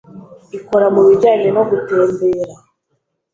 [0.57, 2.53] ikora mu bijyanye no gutembera,